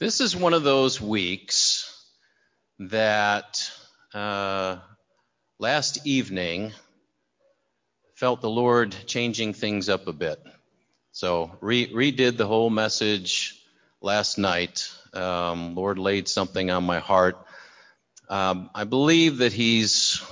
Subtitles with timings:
[0.00, 2.06] This is one of those weeks
[2.78, 3.70] that
[4.14, 4.78] uh,
[5.58, 6.72] last evening
[8.14, 10.42] felt the Lord changing things up a bit.
[11.12, 13.62] So re- redid the whole message
[14.00, 14.90] last night.
[15.12, 17.36] Um, Lord laid something on my heart.
[18.30, 20.22] Um, I believe that He's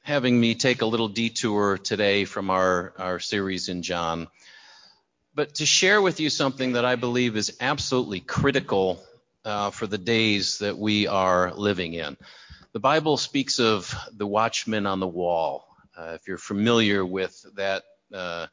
[0.00, 4.28] having me take a little detour today from our, our series in John,
[5.40, 9.02] but to share with you something that I believe is absolutely critical
[9.42, 12.18] uh, for the days that we are living in.
[12.74, 15.66] The Bible speaks of the watchman on the wall.
[15.96, 18.48] Uh, if you're familiar with that uh,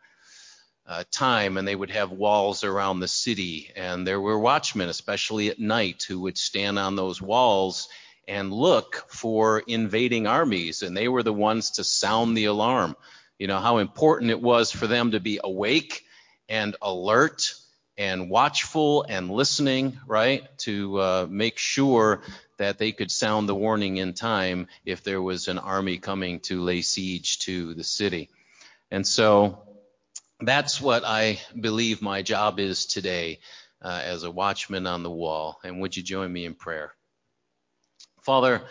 [0.85, 5.49] uh, time, and they would have walls around the city, and there were watchmen, especially
[5.49, 7.89] at night, who would stand on those walls
[8.29, 12.95] and look for invading armies, and they were the ones to sound the alarm.
[13.37, 16.05] You know how important it was for them to be awake
[16.49, 17.53] and alert
[17.97, 22.21] and watchful and listening, right, to uh, make sure
[22.57, 26.61] that they could sound the warning in time if there was an army coming to
[26.61, 28.29] lay siege to the city.
[28.91, 29.61] And so
[30.39, 33.39] that's what I believe my job is today
[33.81, 35.59] uh, as a watchman on the wall.
[35.63, 36.93] And would you join me in prayer?
[38.21, 38.61] Father,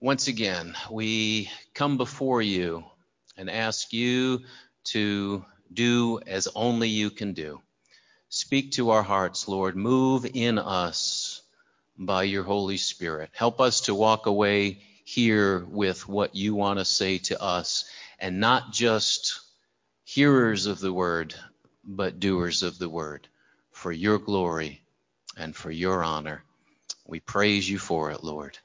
[0.00, 2.84] once again, we come before you
[3.36, 4.40] and ask you
[4.84, 5.44] to
[5.74, 7.60] do as only you can do.
[8.28, 9.76] Speak to our hearts, Lord.
[9.76, 11.42] Move in us
[11.96, 13.30] by your Holy Spirit.
[13.32, 17.84] Help us to walk away here with what you want to say to us
[18.18, 19.40] and not just
[20.04, 21.34] hearers of the word,
[21.84, 23.28] but doers of the word
[23.70, 24.82] for your glory
[25.36, 26.42] and for your honor.
[27.06, 28.58] We praise you for it, Lord.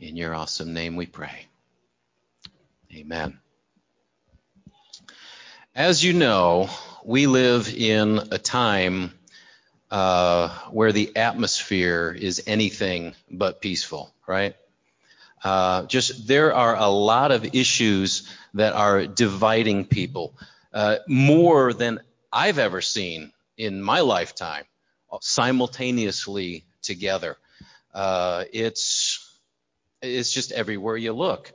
[0.00, 1.46] In your awesome name we pray.
[2.94, 3.38] Amen.
[5.78, 6.70] As you know,
[7.04, 9.12] we live in a time
[9.92, 14.56] uh, where the atmosphere is anything but peaceful, right?
[15.44, 20.34] Uh, just there are a lot of issues that are dividing people
[20.74, 22.00] uh, more than
[22.32, 24.64] I've ever seen in my lifetime,
[25.20, 27.36] simultaneously together.
[27.94, 29.32] Uh, it's
[30.02, 31.52] it's just everywhere you look,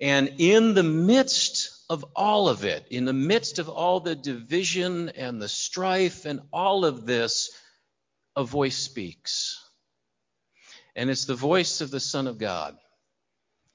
[0.00, 5.08] and in the midst of all of it, in the midst of all the division
[5.10, 7.50] and the strife and all of this,
[8.34, 9.62] a voice speaks.
[10.94, 12.76] And it's the voice of the Son of God.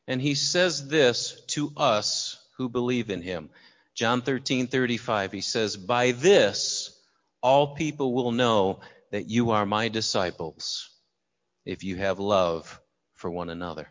[0.07, 3.49] And he says this to us who believe in him.
[3.95, 6.97] John 13, 35, he says, By this
[7.41, 10.89] all people will know that you are my disciples
[11.65, 12.79] if you have love
[13.13, 13.87] for one another.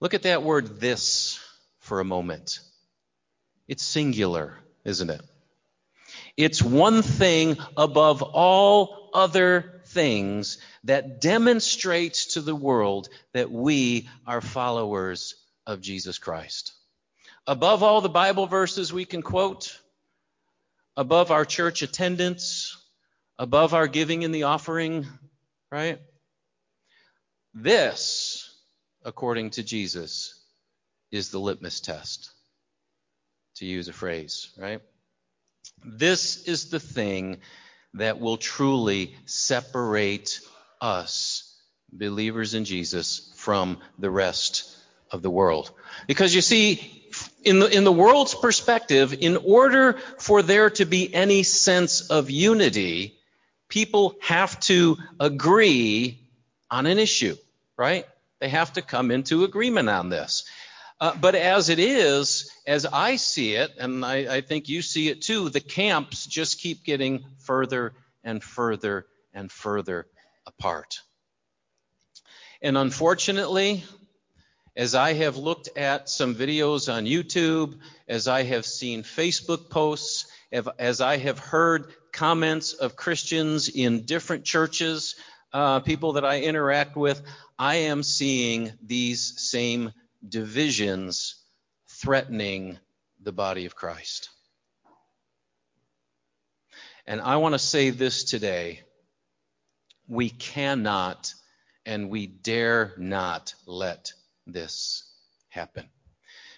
[0.00, 1.40] Look at that word this
[1.86, 2.58] for a moment.
[3.68, 5.22] It's singular, isn't it?
[6.36, 14.40] It's one thing above all other things that demonstrates to the world that we are
[14.40, 16.72] followers of Jesus Christ.
[17.46, 19.80] Above all the Bible verses we can quote,
[20.96, 22.76] above our church attendance,
[23.38, 25.06] above our giving in the offering,
[25.70, 26.00] right?
[27.54, 28.52] This,
[29.04, 30.35] according to Jesus,
[31.16, 32.30] is the litmus test
[33.56, 34.80] to use a phrase, right?
[35.84, 37.38] This is the thing
[37.94, 40.40] that will truly separate
[40.80, 41.54] us,
[41.92, 44.76] believers in Jesus, from the rest
[45.10, 45.70] of the world.
[46.06, 47.08] Because you see,
[47.42, 52.30] in the, in the world's perspective, in order for there to be any sense of
[52.30, 53.16] unity,
[53.68, 56.20] people have to agree
[56.70, 57.36] on an issue,
[57.76, 58.04] right?
[58.40, 60.44] They have to come into agreement on this.
[60.98, 65.08] Uh, but as it is, as I see it, and I, I think you see
[65.08, 67.92] it too, the camps just keep getting further
[68.24, 70.06] and further and further
[70.46, 71.00] apart.
[72.62, 73.84] And unfortunately,
[74.74, 77.78] as I have looked at some videos on YouTube,
[78.08, 80.26] as I have seen Facebook posts,
[80.78, 85.16] as I have heard comments of Christians in different churches,
[85.52, 87.20] uh, people that I interact with,
[87.58, 89.92] I am seeing these same
[90.28, 91.36] divisions
[91.88, 92.78] threatening
[93.22, 94.30] the body of Christ.
[97.06, 98.80] And I want to say this today.
[100.08, 101.32] We cannot
[101.84, 104.12] and we dare not let
[104.46, 105.04] this
[105.48, 105.88] happen.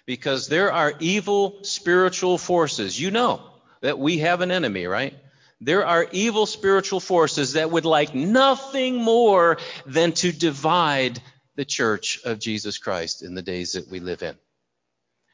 [0.05, 2.99] Because there are evil spiritual forces.
[2.99, 3.41] You know
[3.81, 5.13] that we have an enemy, right?
[5.61, 11.21] There are evil spiritual forces that would like nothing more than to divide
[11.59, 14.33] the church of Jesus Christ in the days that we live in.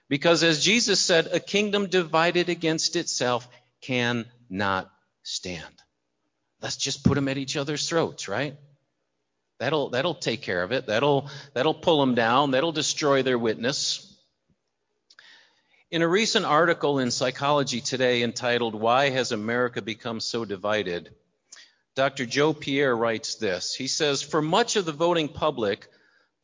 [0.09, 3.47] Because as Jesus said, a kingdom divided against itself
[3.81, 4.91] cannot
[5.21, 5.83] stand.
[6.63, 8.55] let's just put them at each other's throats, right?
[9.59, 10.87] That'll, that'll take care of it.
[10.87, 12.49] That'll, that'll pull them down.
[12.49, 14.11] That'll destroy their witness.
[15.91, 21.13] In a recent article in Psychology Today entitled, Why Has America Become So Divided?
[21.95, 22.25] Dr.
[22.25, 23.75] Joe Pierre writes this.
[23.75, 25.87] He says, For much of the voting public,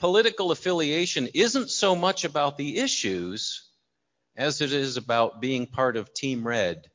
[0.02, 3.70] political affiliation isn't so much about the issues
[4.36, 6.88] as it is about being part of Team Red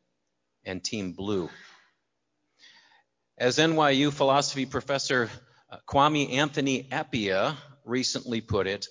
[0.65, 1.49] and Team Blue.
[3.39, 5.31] As NYU philosophy professor
[5.71, 7.55] uh, Kwame Anthony Appiah
[7.85, 8.89] recently put it,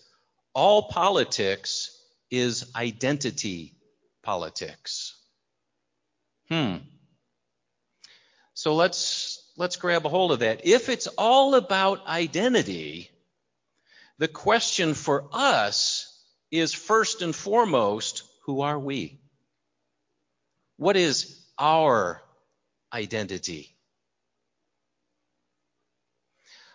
[0.54, 1.92] all politics
[2.32, 3.76] is identity
[4.24, 5.14] politics.
[6.48, 6.78] Hmm.
[8.54, 10.66] So let's let's grab a hold of that.
[10.66, 13.12] If it's all about identity,
[14.18, 16.12] the question for us
[16.52, 19.20] is first and foremost, who are we?
[20.78, 22.22] What is our
[22.94, 23.76] identity?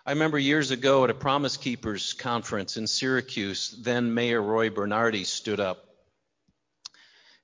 [0.05, 5.23] I remember years ago at a Promise Keepers conference in Syracuse, then Mayor Roy Bernardi
[5.23, 5.85] stood up.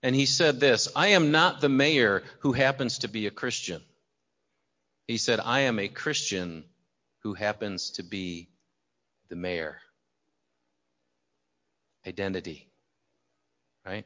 [0.02, 3.82] And he said this I am not the mayor who happens to be a Christian.
[5.08, 6.66] He said, I am a Christian
[7.20, 8.50] who happens to be
[9.30, 9.80] the mayor.
[12.06, 12.70] Identity.
[13.86, 14.06] Right?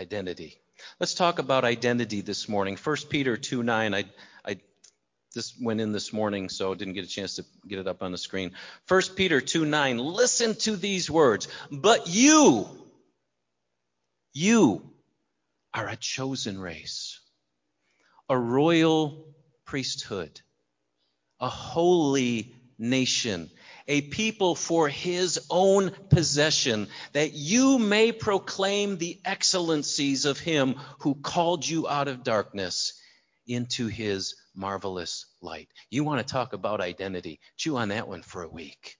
[0.00, 0.58] Identity.
[0.98, 2.76] Let's talk about identity this morning.
[2.82, 3.94] 1 Peter 2 9.
[3.94, 4.04] I,
[4.44, 4.56] I
[5.34, 8.12] this went in this morning, so didn't get a chance to get it up on
[8.12, 8.52] the screen.
[8.88, 9.98] 1 Peter 2 9.
[9.98, 11.48] Listen to these words.
[11.70, 12.68] But you,
[14.32, 14.90] you
[15.74, 17.20] are a chosen race,
[18.28, 19.34] a royal
[19.64, 20.40] priesthood,
[21.40, 23.50] a holy nation,
[23.88, 31.14] a people for his own possession, that you may proclaim the excellencies of him who
[31.14, 32.94] called you out of darkness
[33.46, 35.68] into his marvelous light.
[35.90, 37.40] You want to talk about identity?
[37.56, 38.98] Chew on that one for a week.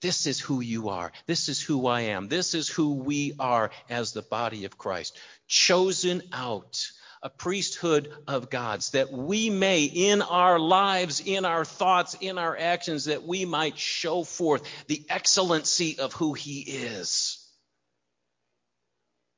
[0.00, 1.12] This is who you are.
[1.26, 2.28] This is who I am.
[2.28, 5.18] This is who we are as the body of Christ.
[5.46, 6.90] Chosen out,
[7.22, 12.56] a priesthood of God's, that we may, in our lives, in our thoughts, in our
[12.56, 17.46] actions, that we might show forth the excellency of who He is.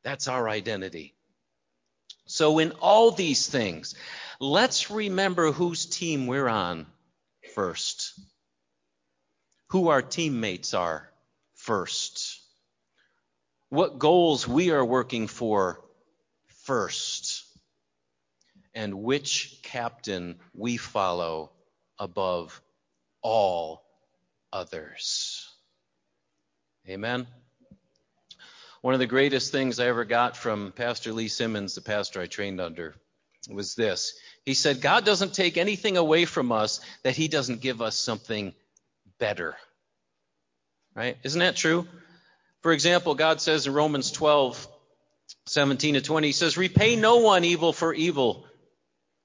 [0.05, 1.15] That's our identity.
[2.27, 3.95] So, in all these things,
[4.39, 6.87] let's remember whose team we're on
[7.55, 8.19] first,
[9.69, 11.11] who our teammates are
[11.55, 12.41] first,
[13.71, 15.81] what goals we are working for
[16.65, 17.32] first,
[18.75, 21.51] and which captain we follow
[21.99, 22.61] above
[23.23, 23.83] all
[24.53, 25.49] others.
[26.89, 27.27] Amen.
[28.81, 32.27] One of the greatest things I ever got from Pastor Lee Simmons, the pastor I
[32.27, 32.97] trained under,
[33.49, 34.15] was this.
[34.45, 38.53] He said, God doesn't take anything away from us that he doesn't give us something
[39.19, 39.57] better.
[40.95, 41.17] Right?
[41.23, 41.87] Isn't that true?
[42.63, 44.69] For example, God says in Romans 12,
[45.47, 48.47] 17 to 20, he says, Repay no one evil for evil,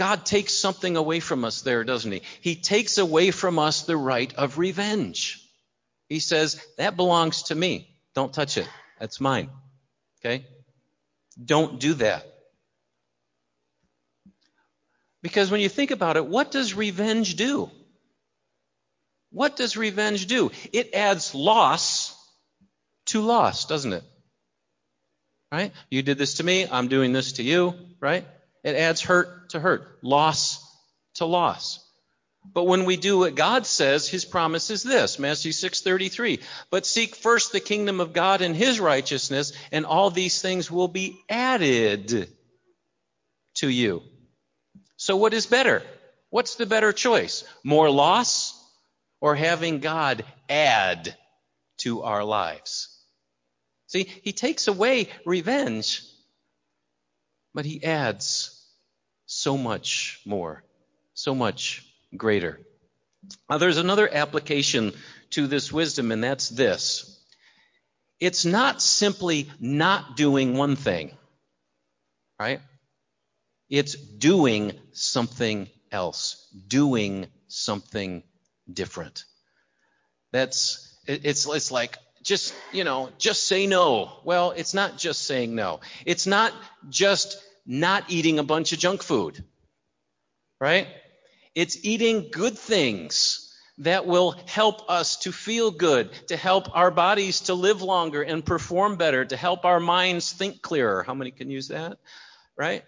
[0.00, 2.22] God takes something away from us there, doesn't he?
[2.40, 5.46] He takes away from us the right of revenge.
[6.08, 7.94] He says, That belongs to me.
[8.14, 8.66] Don't touch it.
[8.98, 9.50] That's mine.
[10.18, 10.46] Okay?
[11.44, 12.24] Don't do that.
[15.20, 17.70] Because when you think about it, what does revenge do?
[19.32, 20.50] What does revenge do?
[20.72, 22.16] It adds loss
[23.08, 24.04] to loss, doesn't it?
[25.52, 25.72] Right?
[25.90, 28.24] You did this to me, I'm doing this to you, right?
[28.62, 30.64] It adds hurt to hurt, loss
[31.14, 31.86] to loss.
[32.44, 36.40] But when we do what God says, his promise is this, Matthew 6:33,
[36.70, 40.88] "But seek first the kingdom of God and his righteousness, and all these things will
[40.88, 42.34] be added
[43.56, 44.02] to you."
[44.96, 45.84] So, what is better?
[46.30, 47.44] What's the better choice?
[47.62, 48.54] More loss
[49.20, 51.16] or having God add
[51.78, 52.88] to our lives?
[53.86, 56.02] See, he takes away revenge,
[57.54, 58.56] but he adds
[59.26, 60.64] so much more,
[61.14, 61.84] so much
[62.16, 62.60] greater.
[63.48, 64.92] Now, there's another application
[65.30, 67.20] to this wisdom, and that's this
[68.20, 71.10] it's not simply not doing one thing,
[72.38, 72.60] right?
[73.70, 78.22] It's doing something else, doing something
[78.70, 79.24] different.
[80.32, 81.96] That's it's it's like
[82.30, 84.12] just, you know, just say no.
[84.22, 85.80] Well, it's not just saying no.
[86.06, 86.52] It's not
[86.88, 89.42] just not eating a bunch of junk food.
[90.60, 90.86] Right?
[91.56, 97.40] It's eating good things that will help us to feel good, to help our bodies
[97.42, 101.02] to live longer and perform better, to help our minds think clearer.
[101.02, 101.98] How many can use that?
[102.56, 102.84] Right?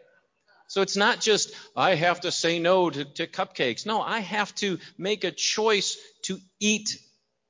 [0.68, 3.86] So it's not just, I have to say no to, to cupcakes.
[3.86, 5.96] No, I have to make a choice
[6.26, 6.96] to eat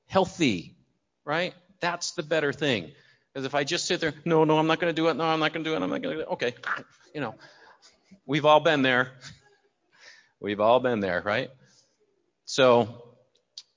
[0.06, 0.74] healthy,
[1.26, 1.52] right?
[1.82, 2.92] That's the better thing.
[3.32, 5.14] Because if I just sit there, no, no, I'm not going to do it.
[5.14, 5.82] No, I'm not going to do it.
[5.82, 6.32] I'm not going to do it.
[6.32, 6.54] Okay.
[7.14, 7.34] You know,
[8.24, 9.10] we've all been there.
[10.40, 11.50] We've all been there, right?
[12.46, 12.88] So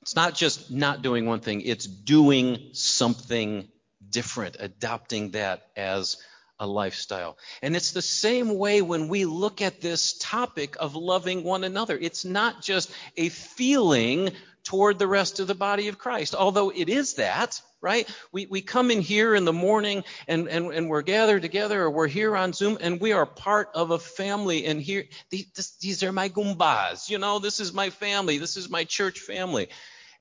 [0.02, 3.68] it's not just not doing one thing, it's doing something
[4.10, 6.18] different, adopting that as
[6.60, 7.38] a lifestyle.
[7.62, 11.98] And it's the same way when we look at this topic of loving one another.
[12.00, 14.32] It's not just a feeling
[14.66, 18.10] toward the rest of the body of Christ, although it is that, right?
[18.34, 21.92] We, we come in here in the morning and, and, and we're gathered together or
[21.92, 24.66] we're here on Zoom and we are part of a family.
[24.66, 28.70] And here, these, these are my goombas, you know, this is my family, this is
[28.70, 29.70] my church family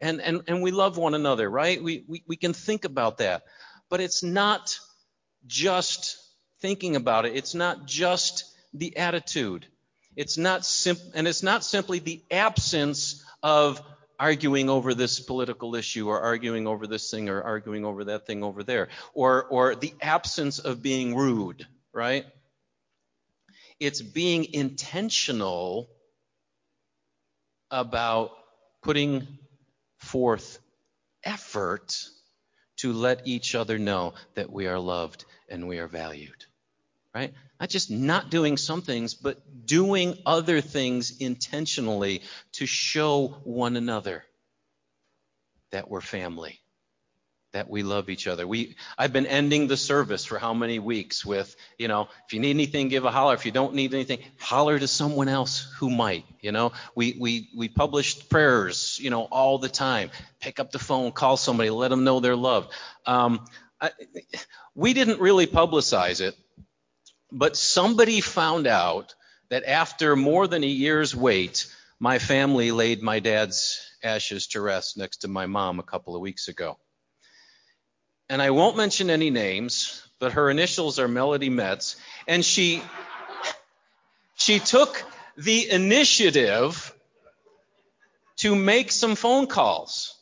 [0.00, 1.82] and, and, and we love one another, right?
[1.82, 3.42] We, we, we can think about that.
[3.88, 4.78] But it's not
[5.46, 6.18] just
[6.60, 7.36] thinking about it.
[7.36, 9.66] It's not just the attitude.
[10.16, 13.82] It's not sim- and it's not simply the absence of
[14.18, 18.42] arguing over this political issue or arguing over this thing or arguing over that thing
[18.42, 22.24] over there or or the absence of being rude, right?
[23.80, 25.88] It's being intentional
[27.70, 28.30] about
[28.82, 29.26] putting
[29.98, 30.58] forth
[31.24, 32.08] effort
[32.76, 36.44] to let each other know that we are loved and we are valued.
[37.14, 37.32] Right?
[37.60, 44.24] Not just not doing some things, but doing other things intentionally to show one another
[45.70, 46.60] that we're family
[47.54, 48.46] that we love each other.
[48.46, 52.40] We I've been ending the service for how many weeks with, you know, if you
[52.40, 53.34] need anything, give a holler.
[53.34, 56.72] If you don't need anything, holler to someone else who might, you know.
[56.94, 60.10] We we we published prayers, you know, all the time.
[60.40, 62.72] Pick up the phone, call somebody, let them know they're loved.
[63.06, 63.44] Um,
[63.80, 63.90] I,
[64.74, 66.36] we didn't really publicize it,
[67.34, 69.14] but somebody found out
[69.50, 71.66] that after more than a year's wait,
[72.00, 76.22] my family laid my dad's ashes to rest next to my mom a couple of
[76.22, 76.78] weeks ago
[78.28, 82.82] and I won't mention any names, but her initials are Melody Metz, and she
[84.36, 85.04] she took
[85.36, 86.92] the initiative
[88.36, 90.13] to make some phone calls.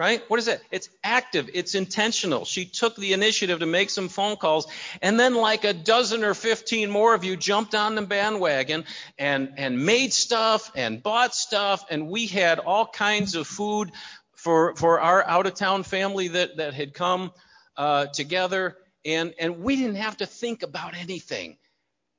[0.00, 0.22] Right?
[0.28, 0.62] What is it?
[0.70, 2.46] It's active, it's intentional.
[2.46, 4.66] She took the initiative to make some phone calls,
[5.02, 8.84] and then like a dozen or 15 more of you jumped on the bandwagon
[9.18, 13.92] and and made stuff and bought stuff and we had all kinds of food
[14.40, 17.32] for, for our out of town family that, that had come
[17.76, 18.76] uh, together.
[19.04, 21.58] And, and we didn't have to think about anything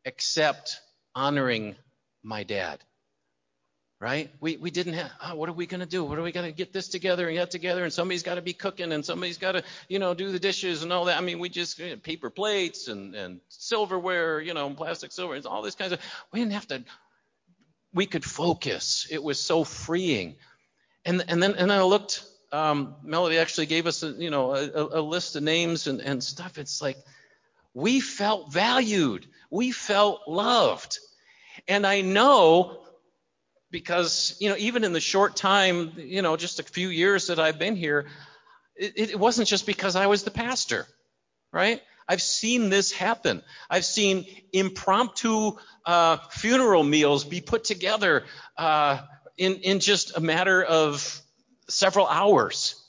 [0.06, 0.80] except
[1.16, 1.76] honoring
[2.24, 2.80] my dad.
[4.02, 4.32] Right?
[4.40, 6.04] We, we didn't have, oh, what are we going to do?
[6.04, 7.84] What are we going to get this together and get together?
[7.84, 10.82] And somebody's got to be cooking and somebody's got to, you know, do the dishes
[10.82, 11.20] and all that.
[11.20, 15.36] I mean, we just, you know, paper plates and, and silverware, you know, plastic silver
[15.36, 16.00] and all this kinds of,
[16.34, 16.84] we didn't have to,
[17.94, 19.06] we could focus.
[19.12, 20.36] It was so freeing.
[21.06, 22.24] And, and then and then I looked.
[22.52, 26.24] Um, Melody actually gave us a, you know a, a list of names and, and
[26.24, 26.58] stuff.
[26.58, 26.98] It's like
[27.74, 29.28] we felt valued.
[29.52, 31.00] We felt loved.
[31.68, 32.80] And I know
[33.72, 37.40] because you know even in the short time you know just a few years that
[37.40, 38.08] I've been here,
[38.76, 40.86] it, it wasn't just because I was the pastor,
[41.52, 41.82] right?
[42.08, 43.42] I've seen this happen.
[43.70, 45.54] I've seen impromptu
[45.86, 48.26] uh, funeral meals be put together
[48.58, 49.00] uh,
[49.38, 51.22] in, in just a matter of
[51.70, 52.81] several hours.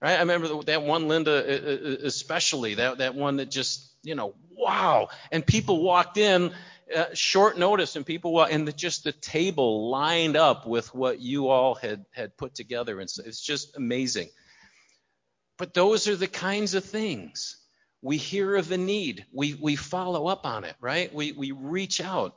[0.00, 0.16] Right?
[0.16, 5.08] I remember that one Linda especially, that, that one that just, you know, wow.
[5.30, 6.52] And people walked in
[6.94, 11.20] uh, short notice and people walked, and the, just the table lined up with what
[11.20, 12.98] you all had, had put together.
[12.98, 14.28] And so it's just amazing.
[15.58, 17.58] But those are the kinds of things.
[18.00, 19.26] We hear of a need.
[19.30, 21.14] We, we follow up on it, right?
[21.14, 22.34] We, we reach out.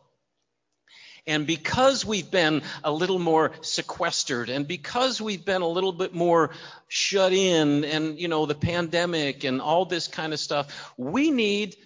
[1.25, 6.13] And because we've been a little more sequestered and because we've been a little bit
[6.13, 6.51] more
[6.89, 11.77] shut in and, you know, the pandemic and all this kind of stuff, we need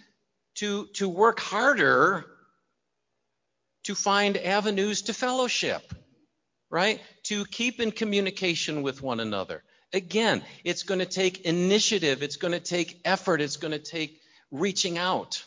[0.56, 2.24] to, to work harder
[3.84, 5.94] to find avenues to fellowship,
[6.68, 7.00] right?
[7.24, 9.62] To keep in communication with one another.
[9.92, 14.20] Again, it's going to take initiative, it's going to take effort, it's going to take
[14.50, 15.44] reaching out.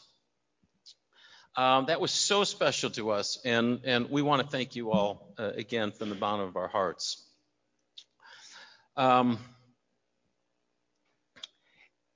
[1.58, 5.34] Um, that was so special to us, and, and we want to thank you all
[5.38, 7.22] uh, again from the bottom of our hearts.
[8.96, 9.38] Um,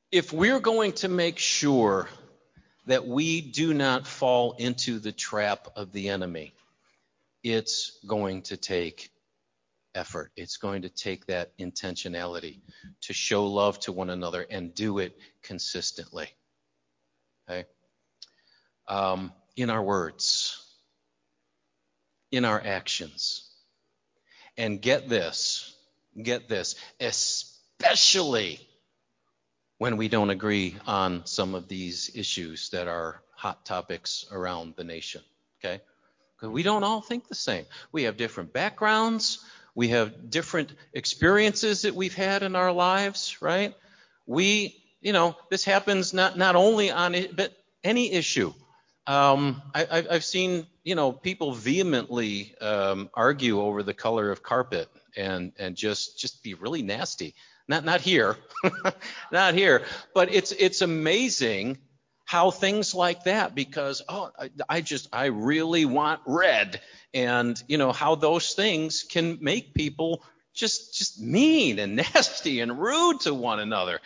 [0.10, 2.08] if we're going to make sure
[2.86, 6.54] that we do not fall into the trap of the enemy,
[7.44, 9.10] it's going to take
[9.94, 10.32] effort.
[10.36, 12.60] It's going to take that intentionality
[13.01, 16.30] to show love to one another and do it consistently.
[17.50, 17.65] Okay?
[18.88, 20.62] Um, in our words,
[22.32, 23.50] in our actions.
[24.58, 25.75] And get this,
[26.22, 28.60] get this, especially
[29.77, 34.84] when we don't agree on some of these issues that are hot topics around the
[34.84, 35.22] nation.
[35.60, 35.82] Okay?
[36.36, 37.65] Because we don't all think the same.
[37.92, 39.44] We have different backgrounds.
[39.74, 43.74] We have different experiences that we've had in our lives, right?
[44.25, 48.54] We, you know, this happens not, not only on it, but any issue.
[49.08, 54.90] Um, I, have seen, you know, people vehemently um, argue over the color of carpet
[55.16, 57.36] and and just just be really nasty.
[57.68, 58.38] Not not here,
[59.32, 59.84] not here.
[60.14, 61.78] But it's it's amazing
[62.26, 66.82] how things like that because oh I, I, just I really want red
[67.14, 70.24] and you know how those things can make people
[70.56, 74.00] just just mean and nasty and rude to one another.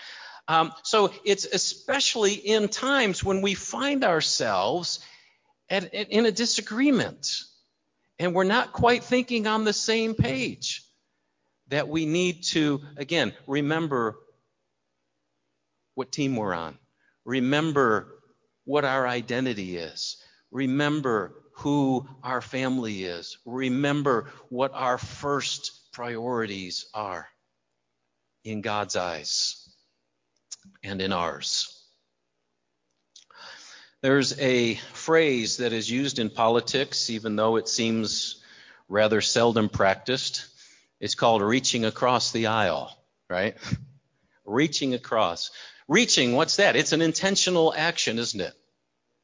[0.49, 4.99] Um, so it's especially in times when we find ourselves
[5.69, 7.43] at, at, in a disagreement
[8.17, 10.83] and we're not quite thinking on the same page
[11.67, 14.17] that we need to, again, remember
[15.93, 16.79] what team we're on.
[17.25, 18.07] Remember
[18.65, 20.17] what our identity is.
[20.49, 23.37] Remember who our family is.
[23.45, 27.27] Remember what our first priorities are
[28.43, 29.58] in God's eyes
[30.83, 31.75] and in ours.
[34.01, 38.41] There's a phrase that is used in politics, even though it seems
[38.87, 40.45] rather seldom practiced.
[41.01, 42.97] It's called reaching across the aisle,
[43.29, 43.57] right?
[44.45, 45.51] reaching across.
[45.87, 46.75] Reaching, what's that?
[46.75, 48.53] It's an intentional action, isn't it?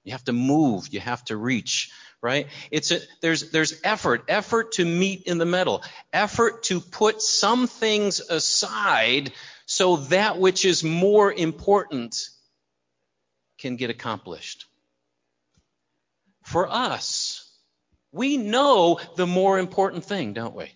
[0.03, 2.47] You have to move, you have to reach, right?
[2.69, 7.67] It's a, there's there's effort, effort to meet in the middle, effort to put some
[7.67, 9.31] things aside
[9.75, 12.29] so that which is more important
[13.57, 14.65] can get accomplished.
[16.43, 17.49] For us,
[18.11, 20.71] we know the more important thing, don't we?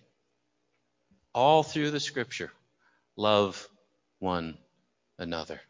[1.34, 2.50] all through the scripture.
[3.16, 3.68] Love
[4.18, 4.58] one
[5.18, 5.60] another.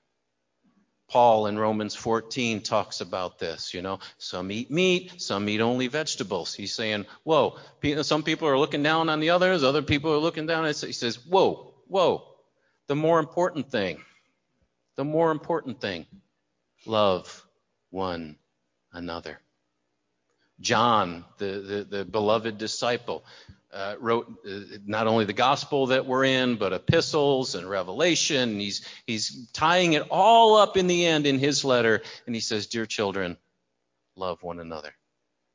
[1.09, 3.99] Paul in Romans 14 talks about this, you know.
[4.19, 6.55] Some eat meat, some eat only vegetables.
[6.55, 7.59] He's saying, whoa,
[8.03, 10.67] some people are looking down on the others, other people are looking down.
[10.67, 12.27] He says, whoa, whoa.
[12.91, 14.01] The more important thing,
[14.97, 16.07] the more important thing,
[16.87, 17.47] love
[17.91, 18.35] one
[18.93, 19.39] another.
[20.59, 23.25] John, the, the, the beloved disciple,
[23.73, 28.59] uh, wrote uh, not only the gospel that we're in, but epistles and Revelation.
[28.59, 32.67] He's, he's tying it all up in the end in his letter, and he says,
[32.67, 33.37] Dear children,
[34.17, 34.93] love one another.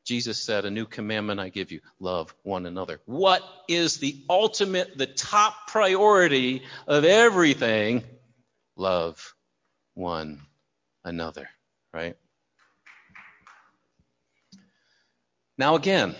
[0.05, 3.01] Jesus said, A new commandment I give you love one another.
[3.05, 8.03] What is the ultimate, the top priority of everything?
[8.75, 9.33] Love
[9.95, 10.41] one
[11.03, 11.49] another,
[11.91, 12.15] right?
[15.57, 16.15] Now, again,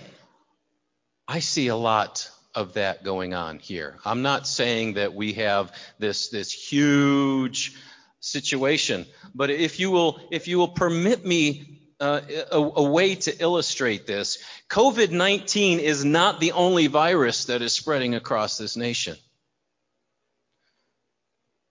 [1.28, 3.98] I see a lot of that going on here.
[4.04, 7.76] I'm not saying that we have this, this huge
[8.19, 13.41] situation, but if you will, if you will permit me uh, a, a, way to
[13.41, 19.15] illustrate this, COVID 19 is not the only virus that is spreading across this nation.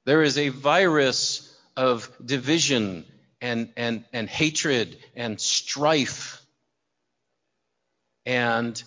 [0.06, 3.04] There is a virus of division
[3.40, 6.40] and, and, and hatred and strife
[8.26, 8.82] and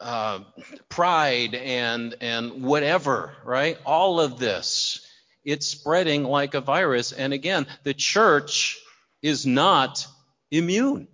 [0.00, 0.40] uh,
[0.88, 3.78] pride and and whatever, right?
[3.86, 5.06] All of this,
[5.44, 7.12] it's spreading like a virus.
[7.12, 8.80] And again, the church
[9.22, 10.06] is not
[10.52, 11.08] immune.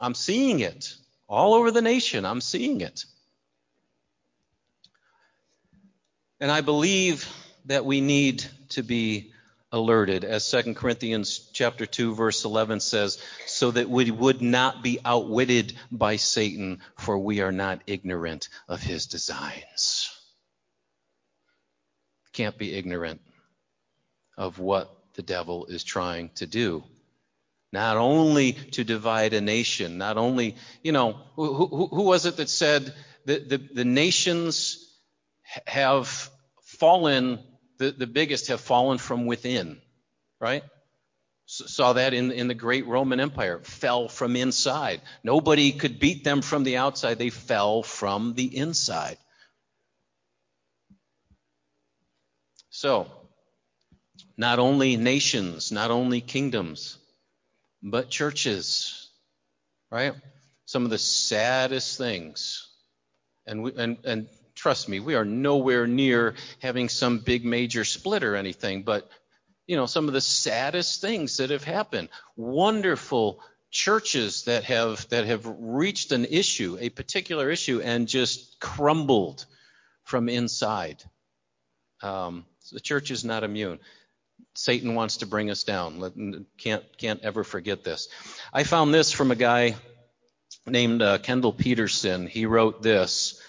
[0.00, 0.96] I'm seeing it
[1.28, 2.24] all over the nation.
[2.24, 3.04] I'm seeing it.
[6.40, 7.28] And I believe
[7.66, 9.32] that we need to be
[9.70, 14.98] alerted as 2 Corinthians chapter 2 verse 11 says so that we would not be
[15.04, 20.14] outwitted by Satan for we are not ignorant of his designs
[22.34, 23.20] can't be ignorant
[24.36, 26.82] of what the devil is trying to do
[27.74, 32.36] not only to divide a nation not only you know who, who, who was it
[32.38, 32.94] that said
[33.26, 34.90] that the, the nations
[35.66, 36.30] have
[36.62, 37.38] fallen
[37.78, 39.78] the, the biggest have fallen from within,
[40.40, 40.62] right?
[41.46, 45.02] saw that in, in the great Roman Empire, fell from inside.
[45.22, 49.18] Nobody could beat them from the outside, they fell from the inside.
[52.70, 53.06] So,
[54.38, 56.96] not only nations, not only kingdoms,
[57.84, 59.10] but churches,
[59.90, 60.14] right?
[60.64, 62.66] Some of the saddest things.
[63.46, 68.24] And, we, and, and trust me, we are nowhere near having some big major split
[68.24, 69.08] or anything, but
[69.66, 72.08] you know, some of the saddest things that have happened.
[72.36, 79.46] Wonderful churches that have that have reached an issue, a particular issue, and just crumbled
[80.04, 81.02] from inside.
[82.02, 83.78] Um, the church is not immune.
[84.54, 86.46] Satan wants to bring us down.
[86.58, 88.08] Can't can't ever forget this.
[88.52, 89.76] I found this from a guy
[90.66, 92.26] named uh, Kendall Peterson.
[92.26, 93.40] He wrote this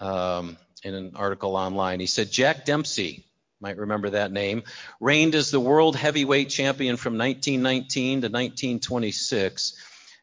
[0.00, 2.00] um, in an article online.
[2.00, 3.24] He said Jack Dempsey,
[3.60, 4.62] might remember that name,
[5.00, 9.74] reigned as the world heavyweight champion from 1919 to 1926,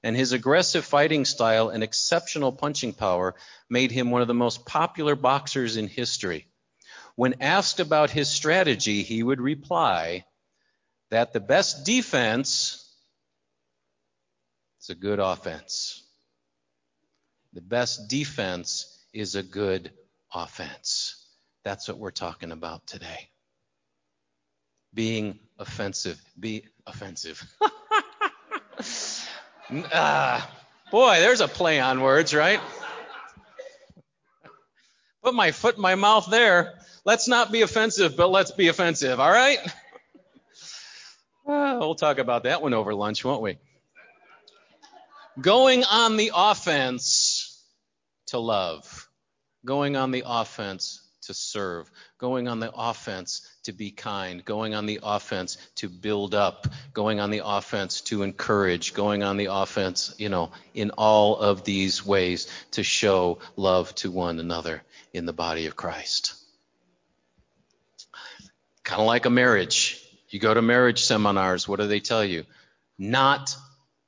[0.03, 3.35] and his aggressive fighting style and exceptional punching power
[3.69, 6.47] made him one of the most popular boxers in history.
[7.15, 10.25] When asked about his strategy, he would reply
[11.11, 12.91] that the best defense
[14.81, 16.03] is a good offense.
[17.53, 19.91] The best defense is a good
[20.33, 21.27] offense.
[21.63, 23.29] That's what we're talking about today.
[24.93, 26.19] Being offensive.
[26.39, 27.43] Be offensive.
[29.91, 30.41] uh,
[30.91, 32.59] boy, there's a play on words, right?
[35.23, 36.79] Put my foot in my mouth there.
[37.05, 39.59] Let's not be offensive, but let's be offensive, all right?
[41.45, 43.57] We'll talk about that one over lunch, won't we?
[45.39, 47.61] Going on the offense
[48.27, 49.09] to love,
[49.65, 54.85] going on the offense to serve, going on the offense to be kind, going on
[54.85, 60.13] the offense to build up, going on the offense to encourage, going on the offense,
[60.17, 65.33] you know, in all of these ways to show love to one another in the
[65.33, 66.35] body of Christ.
[68.93, 69.99] Kind of like a marriage.
[70.29, 72.45] You go to marriage seminars, what do they tell you?
[72.99, 73.57] Not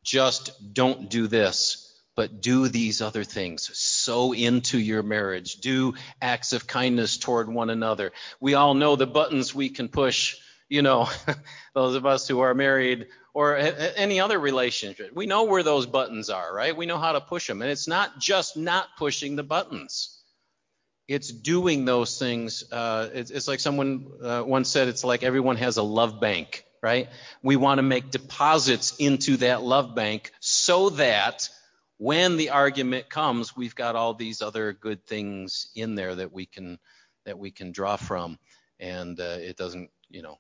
[0.04, 3.76] just don't do this, but do these other things.
[3.76, 5.56] Sow into your marriage.
[5.56, 8.12] Do acts of kindness toward one another.
[8.40, 10.38] We all know the buttons we can push,
[10.70, 11.10] you know,
[11.74, 15.16] those of us who are married or any other relationship.
[15.16, 16.78] We know where those buttons are, right?
[16.78, 17.64] We know how to push them.
[17.64, 20.15] And it's not just not pushing the buttons.
[21.08, 22.72] It's doing those things.
[22.72, 26.66] Uh, it's, it's, like someone uh, once said, it's like everyone has a love bank,
[26.82, 27.10] right?
[27.44, 31.50] We want to make deposits into that love bank so that
[31.98, 36.46] when the argument comes, we've got all these other good things in there that we
[36.46, 36.80] can
[37.26, 38.38] that we can draw from,
[38.80, 40.38] and uh, it doesn't, you know,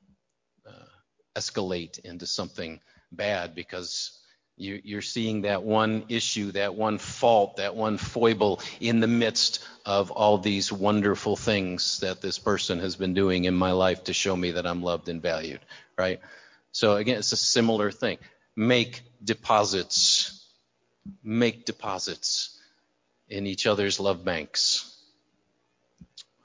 [0.67, 0.85] uh,
[1.35, 2.79] escalate into something
[3.11, 4.19] bad because
[4.57, 10.11] you're seeing that one issue, that one fault, that one foible in the midst of
[10.11, 14.35] all these wonderful things that this person has been doing in my life to show
[14.35, 15.59] me that I'm loved and valued,
[15.97, 16.21] right?
[16.71, 18.17] So again, it's a similar thing.
[18.55, 20.35] Make deposits
[21.23, 22.59] make deposits
[23.29, 24.91] in each other's love banks.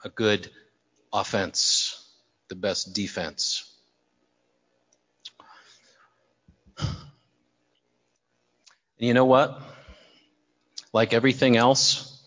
[0.03, 0.49] A good
[1.13, 2.07] offense,
[2.49, 3.70] the best defense.
[9.01, 9.59] You know what?
[10.93, 12.21] Like everything else,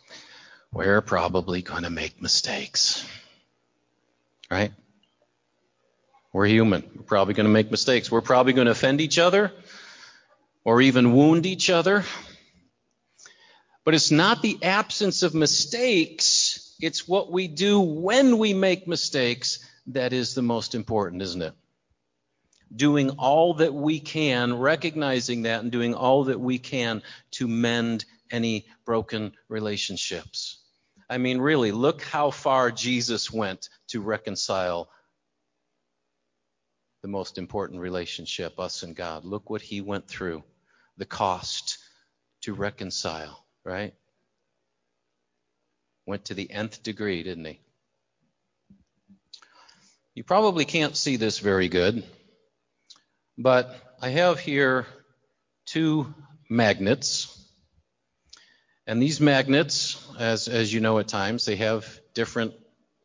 [0.72, 3.06] we're probably going to make mistakes.
[4.50, 4.72] Right?
[6.32, 6.82] We're human.
[6.96, 8.10] We're probably going to make mistakes.
[8.10, 9.52] We're probably going to offend each other
[10.64, 12.04] or even wound each other.
[13.84, 19.58] But it's not the absence of mistakes, it's what we do when we make mistakes
[19.88, 21.54] that is the most important, isn't it?
[22.74, 28.04] Doing all that we can, recognizing that, and doing all that we can to mend
[28.30, 30.58] any broken relationships.
[31.08, 34.88] I mean, really, look how far Jesus went to reconcile
[37.02, 39.24] the most important relationship, us and God.
[39.24, 40.42] Look what he went through
[40.96, 41.78] the cost
[42.42, 43.94] to reconcile, right?
[46.06, 47.60] Went to the nth degree, didn't he?
[50.14, 52.04] You probably can't see this very good,
[53.38, 54.86] but I have here
[55.66, 56.14] two
[56.48, 57.30] magnets.
[58.86, 62.54] And these magnets, as, as you know at times, they have different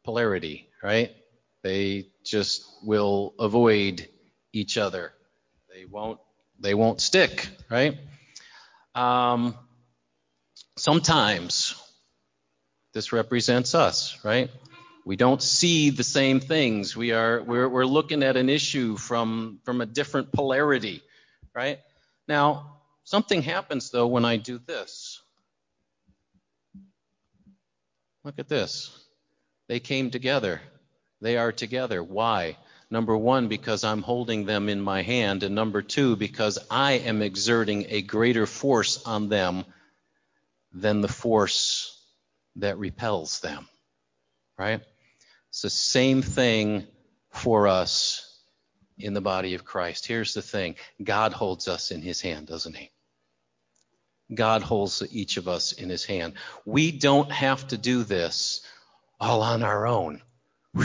[0.04, 1.12] polarity, right?
[1.64, 4.08] They just will avoid
[4.54, 5.14] each other.
[5.74, 6.20] They won't
[6.62, 7.98] they won't stick, right?
[8.94, 9.56] Um,
[10.78, 11.76] sometimes
[12.94, 14.50] this represents us, right?
[15.10, 16.96] We don't see the same things.
[16.96, 21.02] We are we're, we're looking at an issue from from a different polarity,
[21.52, 21.80] right?
[22.28, 25.20] Now, something happens though when I do this.
[28.24, 28.96] Look at this.
[29.68, 30.62] They came together.
[31.22, 32.04] they are together.
[32.04, 32.56] Why?
[32.92, 35.42] Number one, because I'm holding them in my hand.
[35.42, 39.66] And number two, because I am exerting a greater force on them
[40.72, 42.00] than the force
[42.58, 43.68] that repels them.
[44.56, 44.82] Right?
[45.50, 46.88] It's the same thing
[47.32, 48.26] for us
[48.98, 50.06] in the body of Christ.
[50.06, 52.92] Here's the thing God holds us in his hand, doesn't he?
[54.34, 56.34] God holds each of us in his hand.
[56.66, 58.62] We don't have to do this
[59.20, 60.22] all on our own.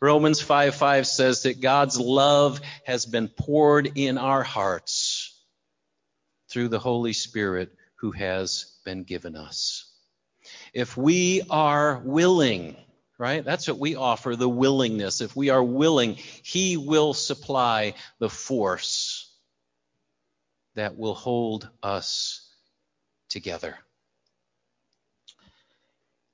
[0.00, 5.40] Romans 5 5 says that God's love has been poured in our hearts
[6.48, 9.91] through the Holy Spirit who has been given us.
[10.72, 12.76] If we are willing,
[13.18, 13.44] right?
[13.44, 15.20] That's what we offer the willingness.
[15.20, 19.30] If we are willing, He will supply the force
[20.74, 22.48] that will hold us
[23.28, 23.76] together.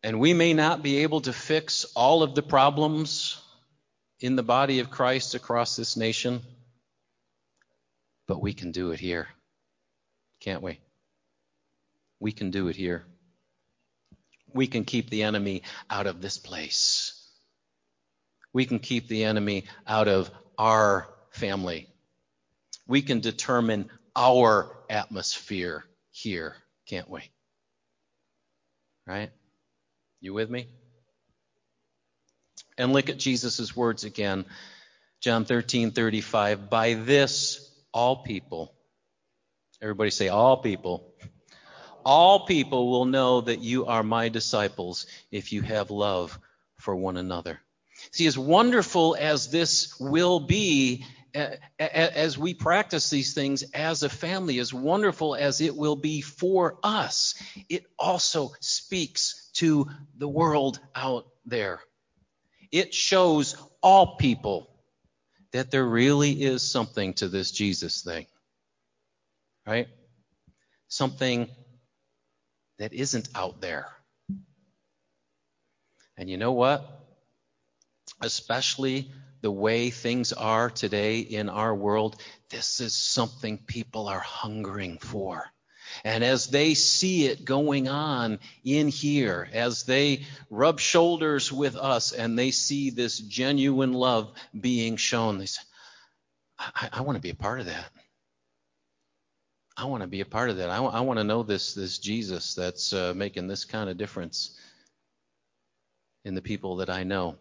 [0.02, 3.42] And we may not be able to fix all of the problems
[4.20, 6.40] in the body of Christ across this nation,
[8.26, 9.28] but we can do it here.
[10.40, 10.78] Can't we?
[12.20, 13.04] We can do it here.
[14.52, 17.14] We can keep the enemy out of this place.
[18.52, 21.88] We can keep the enemy out of our family.
[22.86, 26.56] We can determine our atmosphere here,
[26.86, 27.20] can't we?
[29.06, 29.30] Right?
[30.20, 30.66] You with me?
[32.76, 34.44] And look at Jesus' words again.
[35.20, 36.70] John 13, 35.
[36.70, 38.74] By this, all people,
[39.82, 41.12] everybody say, all people,
[42.08, 46.38] all people will know that you are my disciples if you have love
[46.78, 47.60] for one another.
[48.12, 51.04] See, as wonderful as this will be,
[51.78, 56.78] as we practice these things as a family, as wonderful as it will be for
[56.82, 57.34] us,
[57.68, 61.78] it also speaks to the world out there.
[62.72, 64.70] It shows all people
[65.52, 68.24] that there really is something to this Jesus thing,
[69.66, 69.88] right?
[70.88, 71.50] Something
[72.78, 73.88] that isn't out there.
[76.16, 76.84] And you know what?
[78.20, 79.10] Especially
[79.40, 85.44] the way things are today in our world, this is something people are hungering for.
[86.04, 92.12] And as they see it going on in here, as they rub shoulders with us
[92.12, 95.62] and they see this genuine love being shown, they say,
[96.58, 97.90] I, I want to be a part of that.
[99.78, 100.70] I want to be a part of that.
[100.70, 104.58] I, I want to know this this Jesus that's uh, making this kind of difference
[106.24, 107.36] in the people that I know.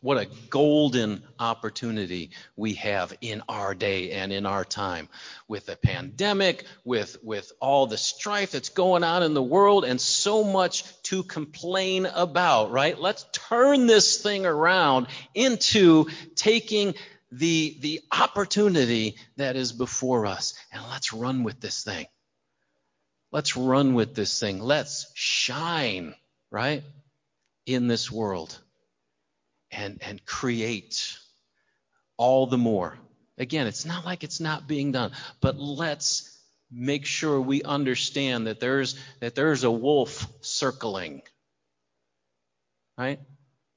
[0.00, 5.08] What a golden opportunity we have in our day and in our time
[5.48, 10.00] with the pandemic, with, with all the strife that's going on in the world, and
[10.00, 12.98] so much to complain about, right?
[12.98, 16.94] Let's turn this thing around into taking
[17.30, 20.54] the, the opportunity that is before us.
[20.72, 22.06] And let's run with this thing.
[23.30, 24.60] Let's run with this thing.
[24.60, 26.14] Let's shine,
[26.50, 26.82] right?
[27.66, 28.58] In this world
[29.70, 31.18] and, and create
[32.16, 32.98] all the more.
[33.36, 36.34] Again, it's not like it's not being done, but let's
[36.70, 41.22] make sure we understand that there's, that there's a wolf circling,
[42.96, 43.20] right?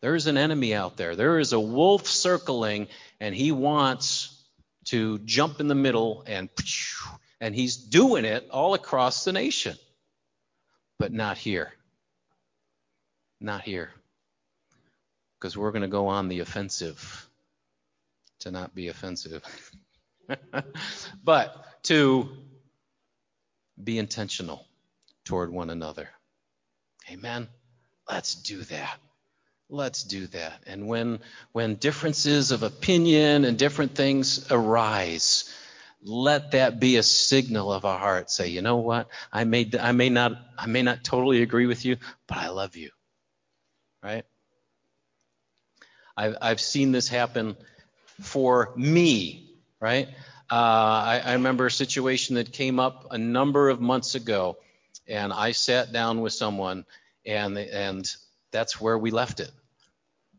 [0.02, 1.16] There's an enemy out there.
[1.16, 2.88] There is a wolf circling,
[3.20, 4.44] and he wants
[4.86, 6.50] to jump in the middle and
[7.40, 9.76] and he's doing it all across the nation.
[11.00, 11.74] But not here.
[13.40, 13.92] Not here.
[15.40, 17.28] Because we're going to go on the offensive
[18.40, 19.44] to not be offensive.
[21.24, 22.30] but to
[23.84, 24.68] be intentional
[25.26, 26.10] toward one another.
[27.10, 27.48] Amen.
[28.08, 29.00] Let's do that
[29.72, 30.62] let's do that.
[30.68, 31.20] And when
[31.54, 35.52] when differences of opinion and different things arise,
[36.04, 38.30] let that be a signal of our heart.
[38.30, 39.08] Say, you know what?
[39.32, 42.76] I may I may not I may not totally agree with you, but I love
[42.76, 42.92] you.
[44.04, 44.26] Right?
[46.18, 47.56] I've I've seen this happen
[48.20, 49.48] for me.
[49.80, 50.10] Right?
[50.52, 54.58] Uh, I, I remember a situation that came up a number of months ago,
[55.08, 56.86] and I sat down with someone,
[57.26, 58.06] and and
[58.52, 59.50] that's where we left it.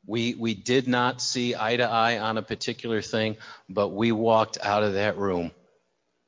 [0.07, 3.37] We, we did not see eye to eye on a particular thing,
[3.69, 5.53] but we walked out of that room.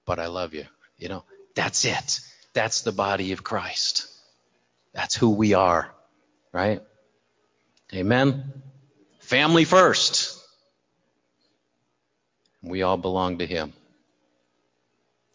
[0.07, 0.67] But I love you.
[0.97, 2.21] You know, that's it.
[2.53, 4.07] That's the body of Christ.
[4.93, 5.91] That's who we are,
[6.53, 6.83] right?
[7.93, 8.63] Amen.
[9.19, 10.41] Family first.
[12.63, 13.73] We all belong to Him.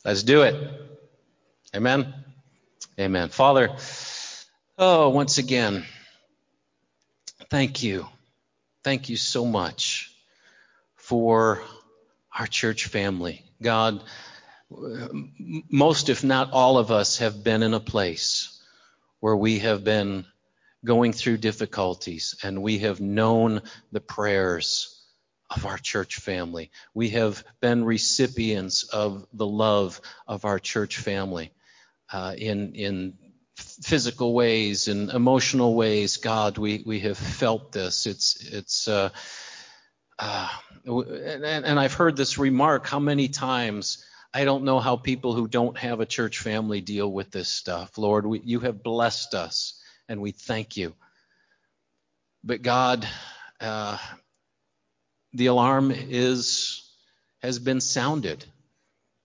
[0.06, 0.56] Let's do it.
[1.76, 2.14] Amen.
[2.98, 3.30] Amen.
[3.30, 3.76] Father,
[4.78, 5.86] oh, once again,
[7.50, 8.08] thank you.
[8.90, 10.12] Thank you so much
[10.96, 11.62] for
[12.36, 13.46] our church family.
[13.62, 14.04] God,
[15.70, 18.60] most, if not all of us, have been in a place
[19.20, 20.26] where we have been
[20.84, 25.06] going through difficulties and we have known the prayers
[25.52, 26.72] of our church family.
[26.96, 31.52] We have been recipients of the love of our church family
[32.12, 33.20] uh, in, in
[33.82, 36.18] physical ways and emotional ways.
[36.18, 38.06] God, we, we have felt this.
[38.06, 39.10] It's, it's, uh,
[40.18, 40.50] uh,
[40.86, 45.48] and, and I've heard this remark how many times I don't know how people who
[45.48, 47.98] don't have a church family deal with this stuff.
[47.98, 50.94] Lord, we, you have blessed us, and we thank you.
[52.44, 53.08] But God,
[53.60, 53.98] uh,
[55.34, 56.86] the alarm is
[57.42, 58.46] has been sounded.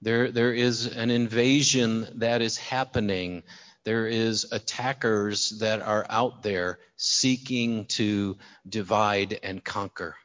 [0.01, 3.43] There, there is an invasion that is happening.
[3.85, 10.17] There is attackers that are out there seeking to divide and conquer.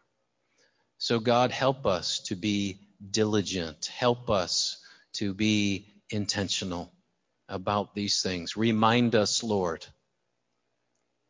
[0.97, 2.79] So God, help us to be
[3.11, 3.87] diligent.
[3.87, 4.77] Help us
[5.13, 6.91] to be intentional
[7.49, 8.55] about these things.
[8.55, 9.85] Remind us, Lord.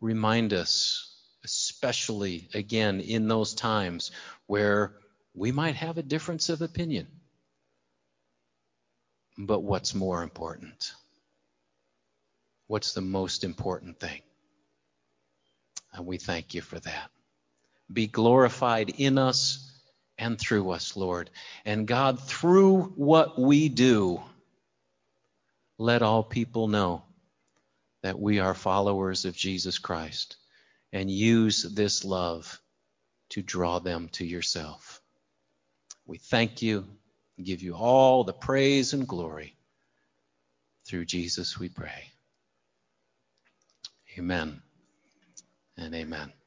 [0.02, 4.12] Remind us, especially again in those times
[4.48, 4.94] where
[5.34, 7.08] we might have a difference of opinion.
[9.38, 10.94] But what's more important?
[12.70, 14.22] What's the most important thing?
[15.92, 17.10] And we thank you for that.
[17.92, 19.72] Be glorified in us
[20.20, 21.32] and through us, Lord.
[21.66, 24.22] And God, through what we do,
[25.80, 27.02] let all people know
[28.04, 30.38] that we are followers of Jesus Christ
[30.94, 32.62] and use this love
[33.30, 35.02] to draw them to yourself.
[36.06, 36.86] We thank you,
[37.44, 39.56] give you all the praise and glory.
[40.86, 42.12] Through Jesus we pray.
[44.18, 44.62] Amen
[45.78, 46.39] and amen.